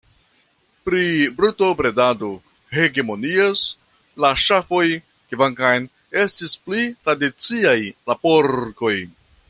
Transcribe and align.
Pri 0.87 1.01
brutobredado 1.41 2.29
hegemonias 2.77 3.67
la 4.25 4.33
ŝafoj, 4.45 4.83
kvankam 5.35 5.87
estis 6.25 6.57
pli 6.65 6.89
tradiciaj 7.07 7.79
la 8.11 8.19
porkoj. 8.27 8.97